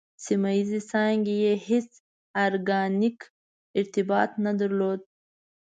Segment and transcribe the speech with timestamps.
[0.25, 1.89] سیمه ییزې څانګې یې هېڅ
[2.45, 3.19] ارګانیک
[3.79, 5.01] ارتباط نه درلود.